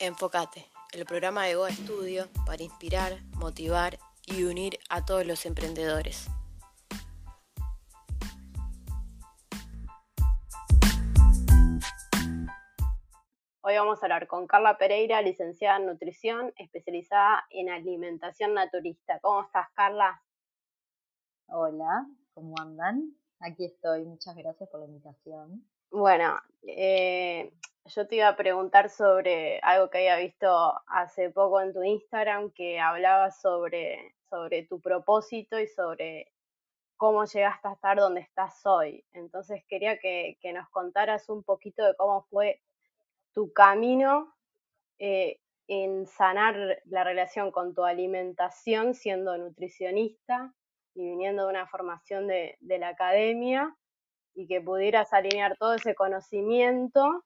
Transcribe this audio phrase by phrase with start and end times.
[0.00, 6.28] Enfócate, el programa de Goa Estudio para inspirar, motivar y unir a todos los emprendedores.
[13.60, 19.18] Hoy vamos a hablar con Carla Pereira, licenciada en nutrición, especializada en alimentación naturista.
[19.18, 20.22] ¿Cómo estás, Carla?
[21.48, 23.16] Hola, ¿cómo andan?
[23.40, 25.68] Aquí estoy, muchas gracias por la invitación.
[25.90, 27.52] Bueno, eh,
[27.88, 32.50] yo te iba a preguntar sobre algo que había visto hace poco en tu Instagram,
[32.50, 36.32] que hablaba sobre, sobre tu propósito y sobre
[36.96, 39.04] cómo llegaste a estar donde estás hoy.
[39.12, 42.60] Entonces quería que, nos contaras un poquito de cómo fue
[43.32, 44.34] tu camino
[44.98, 50.52] eh, en sanar la relación con tu alimentación siendo nutricionista
[50.94, 53.76] y viniendo de una formación de la academia
[54.34, 57.24] y que pudieras alinear todo ese conocimiento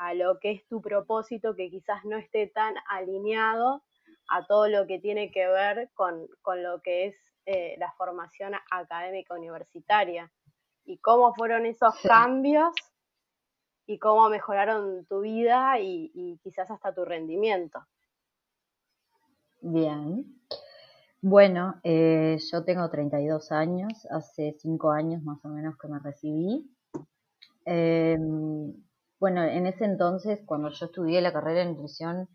[0.00, 3.82] a lo que es tu propósito, que quizás no esté tan alineado
[4.30, 6.26] a todo lo que tiene que ver con,
[6.62, 10.32] lo que es eh, la formación académica universitaria.
[10.86, 12.72] Y cómo fueron esos cambios
[13.86, 17.80] y cómo mejoraron tu vida y, quizás hasta tu rendimiento.
[19.60, 20.24] Bien.
[21.20, 26.74] Bueno, eh, yo tengo 32 años, hace 5 años más o menos que me recibí.
[27.66, 28.72] Em,
[29.20, 32.28] bueno, en ese entonces, cuando yo estudié la carrera de nutrición,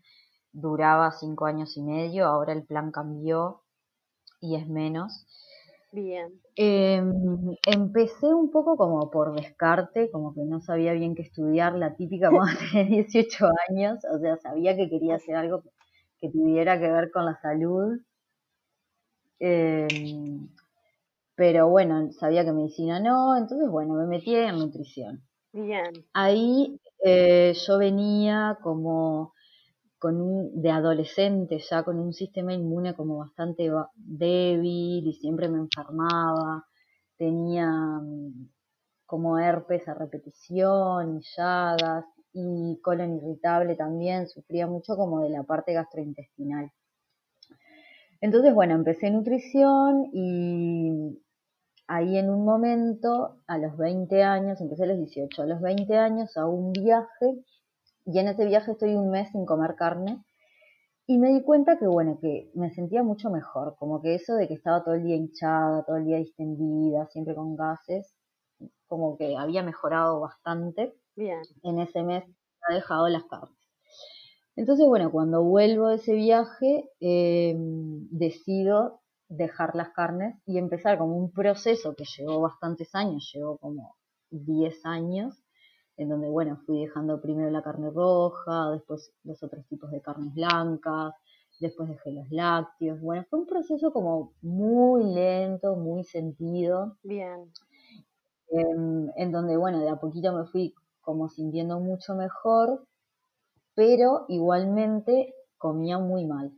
[0.52, 3.62] duraba cinco años y medio, ahora el plan cambió
[4.40, 5.26] y es menos.
[5.92, 6.40] Bien.
[6.56, 11.96] Em, empecé un poco como por descarte, como que no sabía bien qué estudiar, la
[11.96, 15.62] típica cuando tenía 18 años, o sea, sabía que quería hacer algo
[16.20, 17.98] que tuviera que ver con la salud.
[19.38, 20.48] Em,
[21.36, 25.25] pero bueno, sabía que medicina no, entonces bueno, me metí en nutrición.
[25.56, 26.04] Bien.
[26.12, 29.32] Ahí eh, yo venía como
[30.52, 36.66] de adolescente ya con un sistema inmune como bastante débil y siempre me enfermaba,
[37.16, 38.50] tenía mm,
[39.06, 45.42] como herpes a repetición y llagas y colon irritable también, sufría mucho como de la
[45.42, 46.70] parte gastrointestinal.
[48.20, 50.85] Entonces, bueno, empecé nutrición y
[51.96, 55.96] ahí en un momento, a los 20 años, empecé a los 18, a los 20
[55.96, 57.44] años a un viaje
[58.04, 60.22] y en ese viaje estoy un mes sin comer carne
[61.06, 64.48] y me di cuenta que bueno, que me sentía mucho mejor, como que eso de
[64.48, 68.14] que estaba todo el día hinchada, todo el día distendida, siempre con gases,
[68.88, 70.94] como que había mejorado bastante.
[71.14, 71.42] Bien.
[71.62, 72.24] En ese mes
[72.68, 73.56] ha dejado las carnes.
[74.56, 81.16] Entonces, bueno, cuando vuelvo de ese viaje, em, decido dejar las carnes y empezar como
[81.16, 83.96] un proceso que llevó bastantes años, llevó como
[84.30, 85.42] 10 años,
[85.96, 90.34] en donde, bueno, fui dejando primero la carne roja, después los otros tipos de carnes
[90.34, 91.14] blancas,
[91.58, 93.00] después dejé los lácteos.
[93.00, 96.96] Bueno, fue un proceso como muy lento, muy sentido.
[97.02, 97.50] Bien.
[98.48, 102.86] Em, en donde, bueno, de a poquito me fui como sintiendo mucho mejor,
[103.74, 106.52] pero igualmente comía muy mal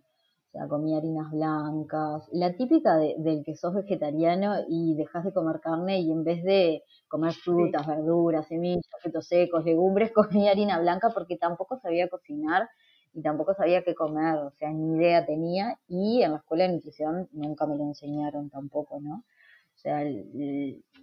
[0.58, 5.60] sea, comía harinas blancas, la típica de, del que sos vegetariano y dejas de comer
[5.60, 11.10] carne y en vez de comer frutas, verduras, semillas, frutos secos, legumbres, comía harina blanca
[11.14, 12.68] porque tampoco sabía cocinar
[13.14, 16.74] y tampoco sabía qué comer, o sea, ni idea tenía y en la escuela de
[16.74, 19.24] nutrición nunca me lo enseñaron tampoco, ¿no?
[19.74, 20.02] O sea,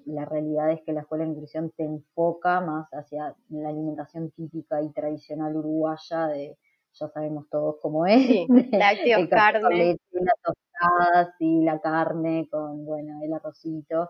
[0.06, 4.82] la realidad es que la escuela de nutrición te enfoca más hacia la alimentación típica
[4.82, 6.58] y tradicional uruguaya de
[7.00, 8.26] ya sabemos todos cómo es.
[8.26, 9.98] Sí, lácteos, carne.
[10.12, 14.10] Las tostadas y la carne con, bueno, el arrocito.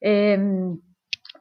[0.00, 0.80] Em,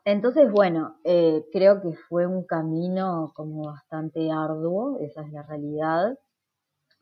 [0.06, 6.18] entonces, bueno, eh, creo que fue un camino como bastante arduo, esa es la realidad.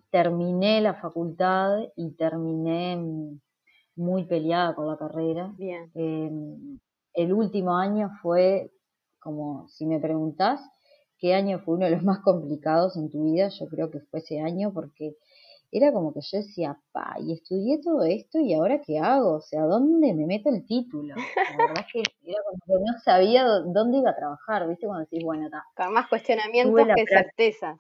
[0.10, 3.00] Terminé la facultad y terminé
[3.96, 5.54] muy peleada con la carrera.
[5.58, 5.92] Bien.
[5.94, 6.80] Em,
[7.14, 8.72] el último año fue,
[9.20, 10.62] como si me preguntás,
[11.22, 14.20] qué año fue uno de los más complicados en tu vida, yo creo que fue
[14.20, 15.16] ese año porque
[15.72, 19.42] era como que yo decía, pa, y estudié todo esto y ahora qué hago, o
[19.42, 21.16] sea, ¿dónde me meto el título?
[21.16, 24.88] La verdad es que era como que no sabía dónde iba a trabajar, ¿viste?
[24.88, 25.64] Cuando decís, bueno, está.
[25.76, 27.80] Con más cuestionamientos que certezas.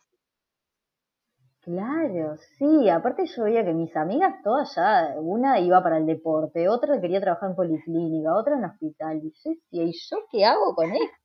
[1.63, 6.67] Claro, sí, aparte yo veía que mis amigas todas ya, una iba para el deporte,
[6.67, 10.73] otra quería trabajar en policlínica, otra en hospital, y yo decía, ¿y yo qué hago
[10.73, 11.20] con esto?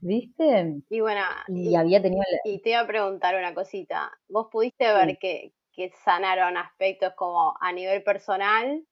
[0.00, 0.82] ¿Viste?
[0.88, 2.22] Y bueno, y, había tenido...
[2.44, 7.54] Y te iba a preguntar una cosita, ¿vos pudiste ver que, que sanaron aspectos como
[7.60, 8.84] a nivel personal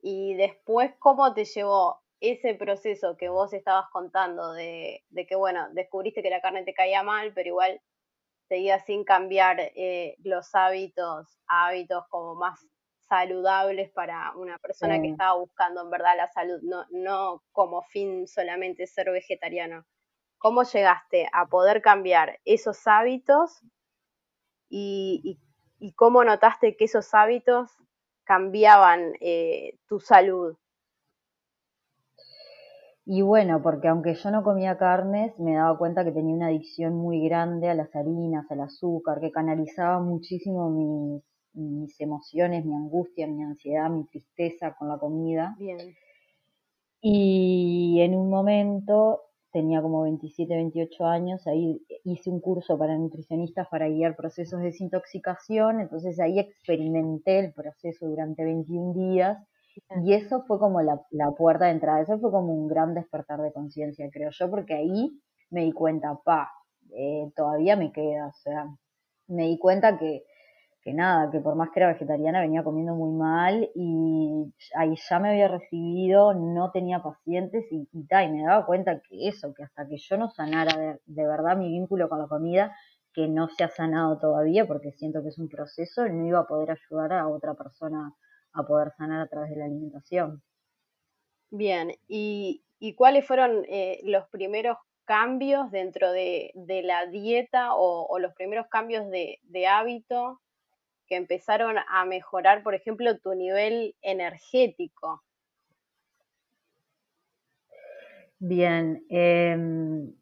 [0.00, 5.68] y después cómo te llevó ese proceso que vos estabas contando de, de que, bueno,
[5.72, 7.80] descubriste que la carne te caía mal, pero igual
[8.48, 12.60] seguías sin cambiar eh, los hábitos hábitos como más
[13.12, 18.26] saludables para una persona que estaba buscando en verdad la salud, no, no como fin
[18.26, 19.84] solamente ser vegetariano.
[20.38, 23.60] ¿Cómo llegaste a poder cambiar esos hábitos
[24.70, 25.38] y,
[25.94, 27.70] cómo notaste que esos hábitos
[28.24, 30.56] cambiaban eh, tu salud?
[33.04, 36.94] Y bueno, porque aunque yo no comía carnes, me daba cuenta que tenía una adicción
[36.94, 41.22] muy grande a las harinas, al azúcar, que canalizaba muchísimo mis,
[41.54, 45.54] mis emociones, mi angustia, mi ansiedad, mi tristeza con la comida.
[45.58, 45.94] Bien.
[47.00, 49.22] Y en un momento,
[49.52, 54.66] tenía como 27, 28 años, ahí hice un curso para nutricionistas para guiar procesos de
[54.66, 59.38] desintoxicación, entonces ahí experimenté el proceso durante 21 días
[60.04, 61.00] y eso fue como la,
[61.36, 65.10] puerta de entrada, eso fue como un gran despertar de conciencia, creo yo, porque ahí
[65.50, 66.50] me di cuenta, pa,
[66.94, 68.66] eh, todavía me queda, o sea,
[69.28, 70.24] me di cuenta que,
[70.82, 75.18] que nada, que por más que era vegetariana venía comiendo muy mal y ahí ya
[75.20, 79.62] me había recibido, no tenía pacientes y, y, y me daba cuenta que eso, que
[79.62, 82.74] hasta que yo no sanara de, de verdad mi vínculo con la comida,
[83.14, 86.46] que no se ha sanado todavía porque siento que es un proceso, no iba a
[86.46, 88.14] poder ayudar a otra persona
[88.54, 90.42] a poder sanar a través de la alimentación.
[91.50, 92.64] Bien, ¿y,
[92.96, 96.52] cuáles fueron eh, los primeros cambios dentro de,
[96.84, 100.40] la dieta o, los primeros cambios de, hábito
[101.12, 105.22] que empezaron a mejorar, por ejemplo, tu nivel energético?
[108.38, 110.14] Bien, em,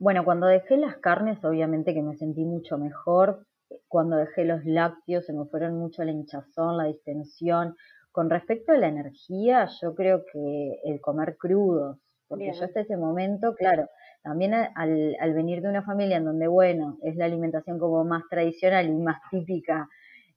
[0.00, 3.46] bueno, cuando dejé las carnes, obviamente que me sentí mucho mejor,
[3.86, 7.76] cuando dejé los lácteos se me fueron mucho la hinchazón, la distensión.
[8.10, 12.96] Con respecto a la energía, yo creo que el comer crudos, porque yo hasta ese
[12.96, 13.88] momento, claro,
[14.24, 18.22] también al, al venir de una familia en donde, bueno, es la alimentación como más
[18.30, 19.86] tradicional y más típica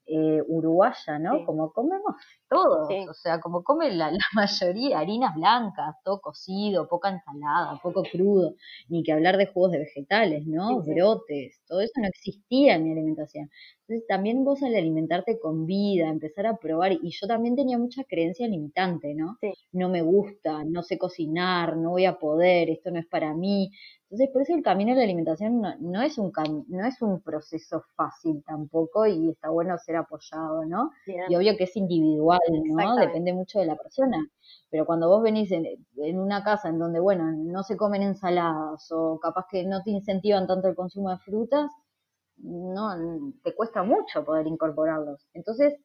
[0.10, 1.46] eh, uruguaya, ¿no?
[1.46, 2.16] Como comemos
[2.50, 8.04] todos, o sea, como comen la, la, mayoría, harinas blancas, todo cocido, poca ensalada, poco
[8.04, 8.56] crudo,
[8.90, 10.82] ni que hablar de jugos de vegetales, ¿no?
[10.82, 13.50] Brotes, todo eso no existía en mi alimentación.
[13.88, 18.04] Entonces también vos al alimentarte con vida, empezar a probar, y yo también tenía mucha
[18.04, 19.38] creencia limitante, ¿no?
[19.72, 23.72] No me gusta, no sé cocinar, no voy a poder, esto no es para mí.
[24.10, 26.34] Entonces, por eso el camino de la alimentación no, es un
[26.68, 30.92] no es un proceso fácil tampoco y está bueno ser apoyado, ¿no?
[31.30, 32.96] Y obvio que es individual, ¿no?
[32.98, 34.18] Depende mucho de la persona.
[34.70, 35.66] Pero cuando vos venís en,
[35.98, 39.92] en, una casa en donde, bueno, no se comen ensaladas o capaz que no te
[39.92, 41.72] incentivan tanto el consumo de frutas,
[42.38, 45.28] no, te cuesta mucho poder incorporarlos.
[45.34, 45.76] Entonces,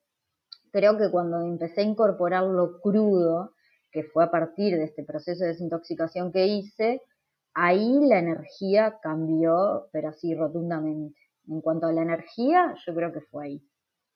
[0.71, 3.55] creo que cuando empecé a incorporar lo crudo,
[3.91, 7.03] que fue a partir de este proceso de desintoxicación que hice,
[7.55, 11.21] ahí la energía cambió, pero así rotundamente.
[11.49, 13.63] En cuanto a la energía, yo creo que fue ahí.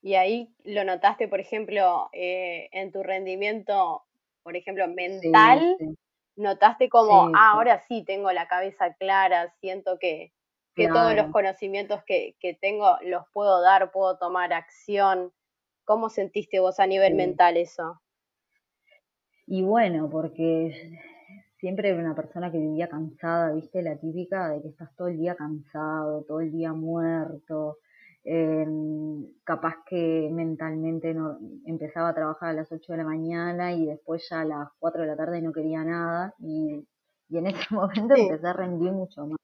[0.03, 4.03] Y ahí lo notaste, por ejemplo, eh, en tu rendimiento,
[4.43, 5.77] por ejemplo, mental.
[6.37, 10.33] Notaste como, ah, ahora sí tengo la cabeza clara, siento que,
[10.77, 15.33] que todos los conocimientos que, que, tengo los puedo dar, puedo tomar acción.
[15.85, 18.01] ¿Cómo sentiste vos a nivel mental eso?
[19.47, 20.99] Y bueno, porque
[21.59, 25.19] siempre era una persona que vivía cansada, viste, la típica de que estás todo el
[25.19, 27.79] día cansado, todo el día muerto,
[28.25, 33.87] em, capaz que mentalmente no, empezaba a trabajar a las 8 de la mañana y
[33.87, 36.85] después ya a las 4 de la tarde no quería nada y,
[37.31, 39.36] en ese momento empecé a rendir mucho más.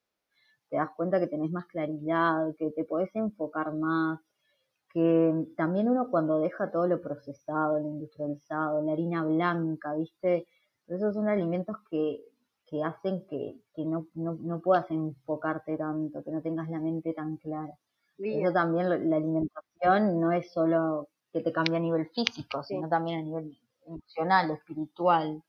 [0.73, 4.21] Te das cuenta que tenés más claridad, que te podés enfocar más,
[4.91, 10.47] que también uno cuando deja todo lo procesado, lo industrializado, la harina blanca, viste,
[10.87, 12.25] esos son alimentos que,
[12.65, 17.13] que hacen que, que no, no, no, puedas enfocarte tanto, que no tengas la mente
[17.13, 17.75] tan clara.
[18.17, 23.19] Eso también, la alimentación no es solo que te cambia a nivel físico, sino también
[23.19, 25.43] a nivel emocional, espiritual.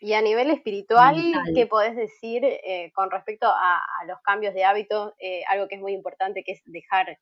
[0.00, 1.16] Y a nivel espiritual,
[1.54, 5.12] ¿qué podés decir eh, con respecto a, los cambios de hábitos?
[5.18, 7.18] Eh, algo que es muy importante, que es dejar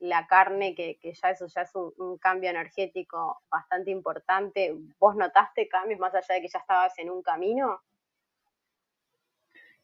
[0.00, 4.74] la carne, que, ya eso ya es un, cambio energético bastante importante.
[4.98, 7.80] ¿Vos notaste cambios más allá de que ya estabas en un camino?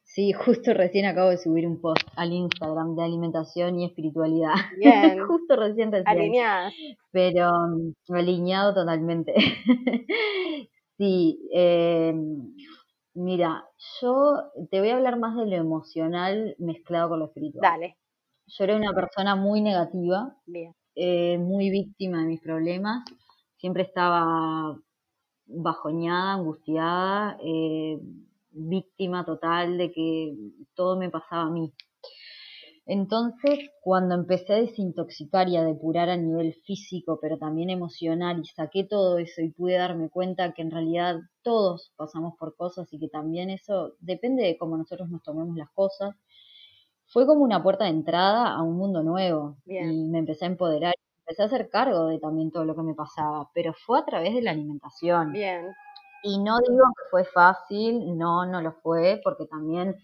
[0.02, 4.54] Sí, justo recién acabo de subir un post al Instagram de alimentación y espiritualidad.
[4.78, 5.18] Bien.
[5.26, 6.08] justo recién recién.
[6.08, 6.72] Alineada.
[7.12, 9.34] Pero um, alineado totalmente.
[10.98, 12.14] sí, eh,
[13.14, 13.64] mira,
[14.00, 14.36] yo
[14.70, 17.62] te voy a hablar más de lo emocional mezclado con lo espiritual.
[17.62, 17.96] Dale.
[18.46, 20.36] Yo era una persona muy negativa,
[20.94, 23.04] eh, muy víctima de mis problemas.
[23.56, 24.78] Siempre estaba
[25.46, 27.98] bajoñada, angustiada, eh,
[28.50, 30.34] víctima total de que
[30.74, 31.72] todo me pasaba a mí.
[32.88, 38.46] Entonces, cuando empecé a desintoxicar y a depurar a nivel físico, pero también emocional, y
[38.46, 43.00] saqué todo eso y pude darme cuenta que en realidad todos pasamos por cosas y
[43.00, 46.14] que también eso depende de cómo nosotros nos tomemos las cosas,
[47.08, 49.56] fue como una puerta de entrada a un mundo nuevo.
[49.66, 52.94] Y me empecé a empoderar, empecé a hacer cargo de también todo lo que me
[52.94, 55.32] pasaba, pero fue a través de la alimentación.
[55.32, 55.66] Bien.
[56.22, 59.96] Y no digo que fue fácil, no, no lo fue, porque también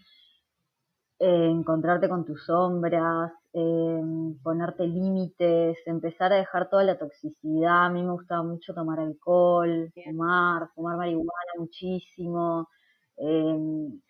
[1.25, 4.01] eh, encontrarte con tus sombras, eh,
[4.43, 7.85] ponerte límites, empezar a dejar toda la toxicidad.
[7.85, 12.67] A mí me gustaba mucho tomar alcohol, fumar, fumar marihuana muchísimo.
[13.15, 13.57] Eh,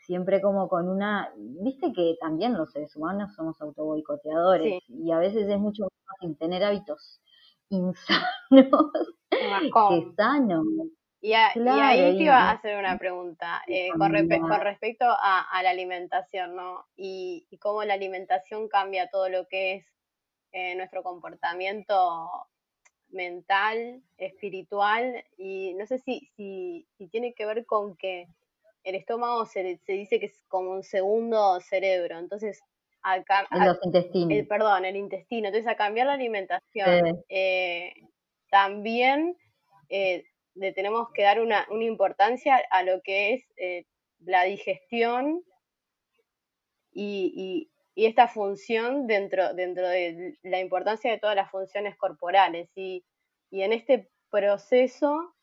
[0.08, 5.48] siempre como con una, viste que también los seres humanos somos autoboicoteadores y a veces
[5.48, 7.22] es mucho más fácil tener hábitos
[7.70, 8.82] insanos
[9.30, 10.66] que sanos.
[11.24, 16.86] Y, ahí te iba a hacer una pregunta eh, con, respecto a, la alimentación, ¿no?
[16.98, 19.86] Y, cómo la alimentación cambia todo lo que es
[20.52, 22.30] eh, nuestro comportamiento
[23.08, 28.28] mental, espiritual, y no sé si, si, tiene que ver con que
[28.84, 32.62] el estómago se, se, dice que es como un segundo cerebro, entonces
[33.02, 33.48] acá...
[33.50, 34.40] Los intestinos.
[34.40, 37.94] El, perdón, el intestino, entonces a cambiar la alimentación, eh,
[38.50, 39.38] también
[40.56, 43.86] le tenemos que dar una, importancia a lo que es eh,
[44.20, 45.44] la digestión
[46.92, 52.68] y, esta función dentro, dentro de la importancia de todas las funciones corporales.
[52.76, 53.06] Y,
[53.52, 55.36] en este proceso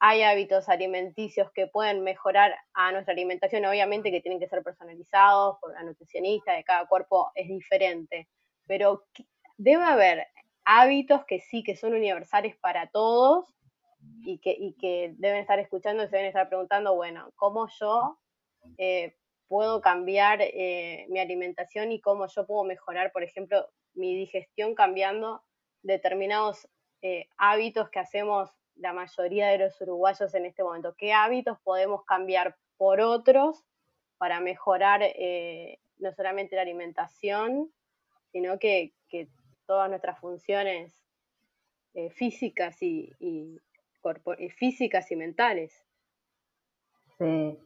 [0.00, 5.58] hay hábitos alimenticios que pueden mejorar a nuestra alimentación, obviamente que tienen que ser personalizados
[5.60, 8.28] por la nutricionista, de cada cuerpo es diferente,
[8.66, 9.04] pero
[9.58, 10.28] debe haber
[10.64, 13.57] hábitos que sí, que son universales para todos
[14.24, 18.18] y que, y que deben estar escuchando y se deben estar preguntando, bueno, ¿cómo yo
[18.76, 19.16] eh,
[19.48, 25.42] puedo cambiar eh, mi alimentación y cómo yo puedo mejorar, por ejemplo, mi digestión cambiando
[25.82, 26.68] determinados
[27.02, 30.94] eh, hábitos que hacemos la mayoría de los uruguayos en este momento?
[30.96, 33.64] ¿Qué hábitos podemos cambiar por otros
[34.18, 35.00] para mejorar
[35.98, 37.72] no solamente la alimentación,
[38.32, 39.28] sino que, que
[39.66, 41.04] todas nuestras funciones
[42.10, 43.12] físicas y,
[44.58, 45.72] físicas y mentales.
[47.18, 47.58] Sí.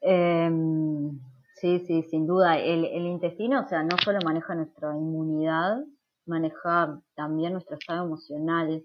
[0.00, 1.20] Em,
[1.54, 2.58] sí, sí, sin duda.
[2.58, 5.78] El, el, intestino, o sea, no solo maneja nuestra inmunidad,
[6.26, 8.82] maneja también nuestro estado emocional,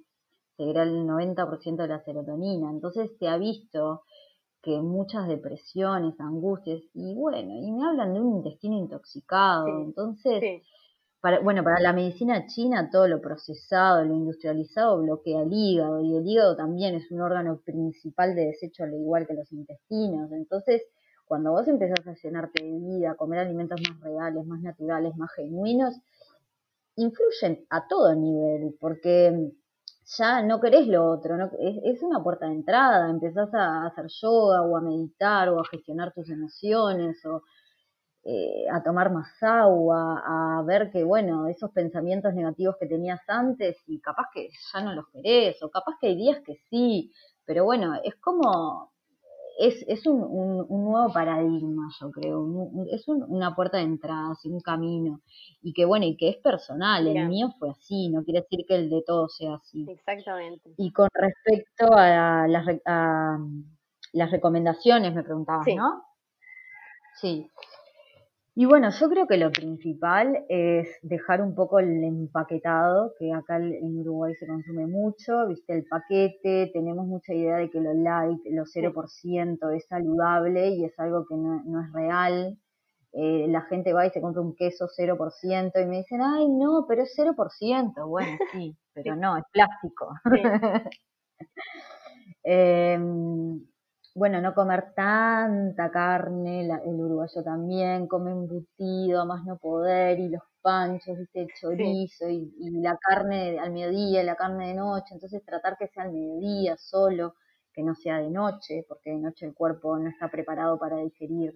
[0.57, 2.69] era el 90% de la serotonina.
[2.69, 4.03] Entonces se ha visto
[4.61, 9.67] que muchas depresiones, angustias, y bueno, y me hablan de un intestino intoxicado.
[9.67, 10.63] Entonces,
[11.43, 16.27] bueno, para la medicina china todo lo procesado, lo industrializado bloquea el hígado y el
[16.27, 20.31] hígado también es un órgano principal de desecho al igual que los intestinos.
[20.31, 20.83] Entonces,
[21.25, 25.31] cuando vos empezás a llenarte de vida, a comer alimentos más reales, más naturales, más
[25.33, 25.95] genuinos,
[26.95, 29.51] influyen a todo nivel, porque
[30.05, 34.05] ya no querés lo otro, no, es, es, una puerta de entrada, empezás a hacer
[34.21, 37.43] yoga o a meditar o a gestionar tus emociones o
[38.29, 43.77] eh, a tomar más agua, a ver que, bueno, esos pensamientos negativos que tenías antes
[43.87, 47.09] y capaz que ya no los querés, o capaz que hay días que sí,
[47.45, 48.91] pero bueno, es como,
[49.57, 52.45] es, es un, un, nuevo paradigma, yo creo,
[52.91, 55.21] es una puerta de entrada, un camino,
[55.61, 58.75] y que bueno, y que es personal, el mío fue así, no quiere decir que
[58.75, 59.85] el de todos sea así.
[59.87, 60.73] Exactamente.
[60.75, 63.37] Y con respecto a las, a
[64.11, 66.03] las recomendaciones, me preguntabas, ¿no?
[67.21, 67.49] Sí.
[68.59, 73.57] Y bueno, yo creo que lo principal es dejar un poco el empaquetado, que acá
[73.57, 78.39] en Uruguay se consume mucho, viste el paquete, tenemos mucha idea de que lo light,
[78.45, 82.57] lo 0% es saludable y es algo que no, es real.
[83.13, 86.85] Eh, la gente va y se compra un queso 0% y me dicen, ay, no,
[86.87, 88.07] pero es 0%.
[88.07, 90.15] Bueno, sí, pero no, es plástico.
[92.43, 92.97] eh,
[94.17, 100.41] bueno, no comer tanta carne, el uruguayo también come embutido, más no poder, y los
[100.59, 101.41] panchos, ¿viste?
[101.43, 105.87] el chorizo, y, la carne al mediodía, y la carne de noche, entonces tratar que
[105.89, 107.35] sea al mediodía solo,
[107.71, 111.55] que no sea de noche, porque de noche el cuerpo no está preparado para digerir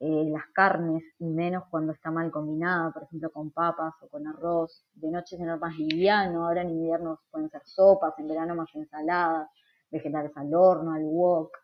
[0.00, 4.26] eh, las carnes, y menos cuando está mal combinada, por ejemplo con papas o con
[4.26, 8.68] arroz, de noche es más liviano, ahora en invierno pueden ser sopas, en verano más
[8.74, 9.48] ensaladas,
[9.90, 11.63] vegetales al horno, al wok,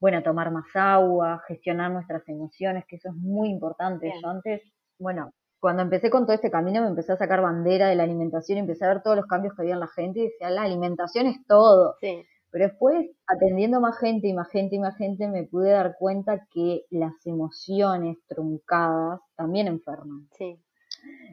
[0.00, 4.12] bueno, tomar más agua, gestionar nuestras emociones, que eso es muy importante.
[4.20, 4.62] Yo antes,
[4.98, 8.58] bueno, cuando empecé con todo este camino me empecé a sacar bandera de la alimentación
[8.58, 11.26] empecé a ver todos los cambios que había en la gente y decía, la alimentación
[11.26, 11.96] es todo.
[12.00, 12.24] Sí.
[12.50, 16.46] Pero después, atendiendo más gente y más gente y más gente, me pude dar cuenta
[16.50, 20.26] que las emociones truncadas también enferman.
[20.32, 20.58] Sí.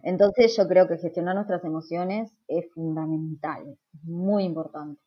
[0.04, 5.02] Entonces yo creo que gestionar nuestras emociones es fundamental, muy importante.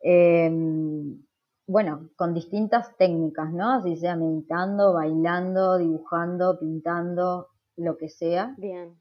[0.00, 1.22] Em,
[1.66, 3.72] bueno, con distintas técnicas, ¿no?
[3.74, 8.54] Así sea meditando, bailando, dibujando, pintando, lo que sea.
[8.56, 8.96] Bien.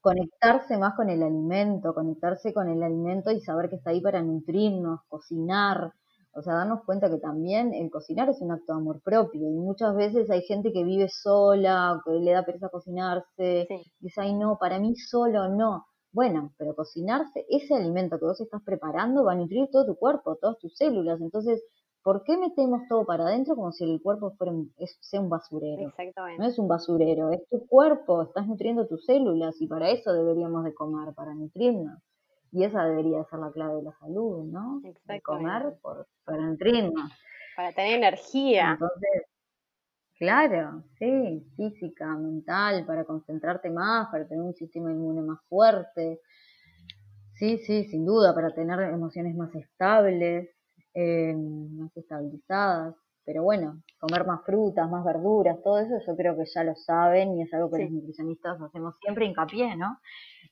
[0.00, 4.22] Conectarse más con el alimento, conectarse con el alimento y saber que está ahí para
[4.22, 5.92] nutrirnos, cocinar,
[6.32, 9.54] o sea, darnos cuenta que también el cocinar es un acto de amor propio y
[9.56, 14.34] muchas veces hay gente que vive sola, que le da pereza cocinarse, y dice, ay
[14.34, 15.86] no, para mí solo no.
[16.12, 20.36] Bueno, pero cocinarse, ese alimento que vos estás preparando va a nutrir todo tu cuerpo,
[20.40, 21.20] todas tus células.
[21.20, 21.62] Entonces,
[22.02, 24.52] ¿por qué metemos todo para adentro como si el cuerpo fuera
[25.00, 25.88] sea un basurero?
[25.88, 26.42] Exactamente.
[26.42, 30.64] No es un basurero, es tu cuerpo, estás nutriendo tus células y para eso deberíamos
[30.64, 31.98] de comer, para nutrirnos.
[32.50, 34.80] Y esa debería ser la clave de la salud, ¿no?
[35.04, 37.10] De comer por, para nutrirnos.
[37.56, 38.70] Para tener energía.
[38.72, 39.22] Entonces,
[40.18, 46.20] claro, sí, física, mental, para concentrarte más, para tener un sistema inmune más fuerte.
[47.34, 50.48] Sí, sí, sin duda, para tener emociones más estables,
[50.94, 52.94] eh, más estabilizadas.
[53.24, 57.36] Pero bueno, comer más frutas, más verduras, todo eso yo creo que ya lo saben
[57.36, 60.00] y es algo que los nutricionistas hacemos siempre hincapié, ¿no?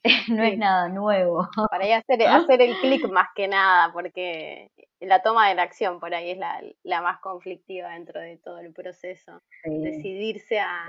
[0.29, 1.49] no es nada nuevo.
[1.71, 6.01] Para ahí hacer, hacer el clic más que nada, porque la toma de la acción
[6.01, 9.41] por ahí es la, la más conflictiva dentro de todo el proceso.
[9.65, 10.87] Decidirse a,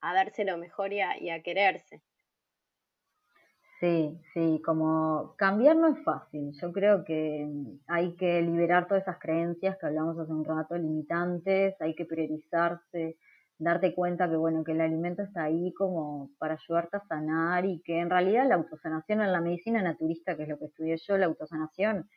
[0.00, 2.02] a, darse lo mejor y a, y a quererse.
[3.80, 6.52] Sí, sí, como cambiar no es fácil.
[6.60, 7.46] Yo creo que
[7.86, 13.18] hay que liberar todas esas creencias que hablamos hace un rato, limitantes, hay que priorizarse,
[13.58, 17.82] darte cuenta que bueno, que el alimento está ahí como para ayudarte a sanar y
[17.82, 21.18] que en realidad la autosanación en la medicina naturista, que es lo que estudié yo,
[21.18, 22.08] la autosanación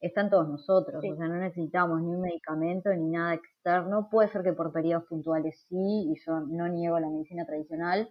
[0.00, 4.28] está en todos nosotros, o sea, no necesitamos ni un medicamento ni nada externo, puede
[4.28, 5.76] ser que por periodos puntuales sí,
[6.12, 8.08] y yo no niego la medicina tradicional,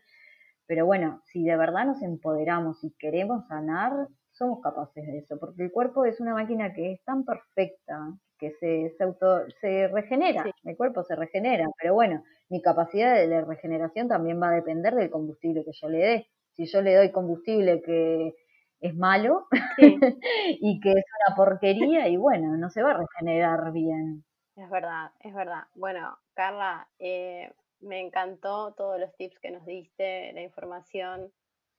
[0.69, 3.91] pero bueno, si de verdad nos empoderamos y queremos sanar,
[4.33, 8.51] somos capaces de eso, porque el cuerpo es una máquina que es tan perfecta que
[8.59, 14.07] se, se, auto, se regenera, el cuerpo se regenera, pero bueno, mi capacidad de, regeneración
[14.07, 16.27] también va a depender del combustible que yo le dé.
[16.53, 18.35] Si yo le doy combustible que
[18.79, 19.47] es malo
[19.79, 24.23] y que es una porquería y bueno, no se va a regenerar bien.
[24.55, 25.63] Es verdad, es verdad.
[25.73, 31.31] Bueno, Carla, eh, me encantó todos los tips que nos diste, la información.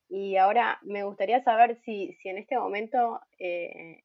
[0.09, 4.03] Y ahora me gustaría saber si, si en este momento eh,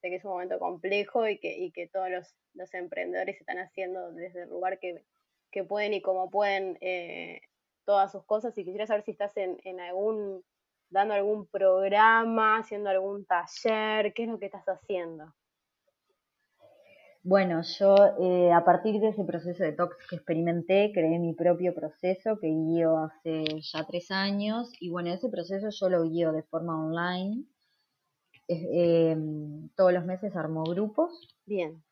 [0.00, 3.58] sé que es un momento complejo y que, y que todos los, los emprendedores están
[3.58, 5.02] haciendo desde el lugar que,
[5.50, 7.40] que pueden y como pueden eh,
[7.84, 8.56] todas sus cosas.
[8.58, 10.44] Y quisiera saber si estás en, en algún,
[10.90, 15.32] dando algún programa, haciendo algún taller, ¿qué es lo que estás haciendo?
[17.24, 21.72] Bueno, yo eh, a partir de ese proceso de tox que experimenté, creé mi propio
[21.74, 26.42] proceso que guío hace ya tres años y bueno, ese proceso yo lo guío de
[26.42, 27.44] forma online
[28.48, 29.16] eh,
[29.76, 31.28] todos los meses armo grupos.
[31.46, 31.82] Bien.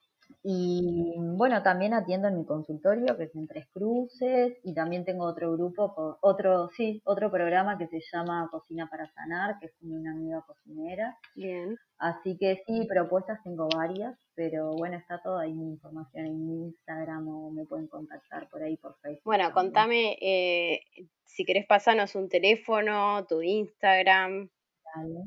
[0.43, 5.27] Y bueno, también atiendo en mi consultorio, que es en Tres Cruces, y también tengo
[5.27, 10.13] otro grupo, otro, sí, otro programa que se llama Cocina para Sanar, que es una
[10.13, 11.19] amiga cocinera.
[11.35, 11.77] Bien.
[11.99, 16.69] Así que sí, propuestas tengo varias, pero bueno, está toda ahí mi información en mi
[16.69, 19.25] Instagram o me pueden contactar por ahí por Facebook.
[19.25, 20.81] Bueno, contame, eh,
[21.25, 24.49] si querés pasarnos un teléfono, tu Instagram.
[24.95, 25.25] Dale.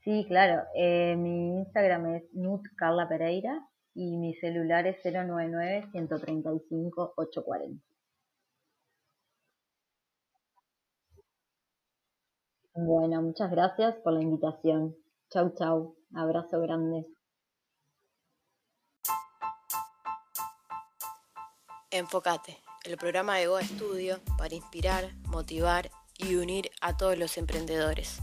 [0.00, 0.64] Sí, claro.
[0.74, 3.66] Eh, mi Instagram es Nut Carla Pereira
[3.98, 7.82] y mi celular es 099-135-840.
[12.74, 14.94] Bueno, muchas gracias por la invitación.
[15.30, 15.96] Chau, chau.
[16.14, 17.08] Abrazo grande.
[21.90, 28.20] Enfócate, el programa de Goa Estudio para inspirar, motivar y unir a todos los emprendedores.